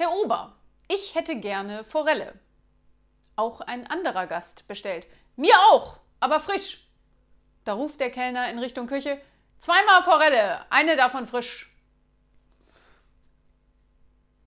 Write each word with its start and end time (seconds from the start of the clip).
Herr 0.00 0.12
Ober, 0.12 0.54
ich 0.86 1.16
hätte 1.16 1.40
gerne 1.40 1.82
Forelle. 1.82 2.38
Auch 3.34 3.60
ein 3.60 3.84
anderer 3.88 4.28
Gast 4.28 4.68
bestellt. 4.68 5.08
Mir 5.34 5.54
auch, 5.72 5.96
aber 6.20 6.38
frisch. 6.38 6.86
Da 7.64 7.72
ruft 7.72 7.98
der 7.98 8.12
Kellner 8.12 8.48
in 8.48 8.60
Richtung 8.60 8.86
Küche: 8.86 9.20
Zweimal 9.58 10.04
Forelle, 10.04 10.64
eine 10.70 10.94
davon 10.94 11.26
frisch. 11.26 11.76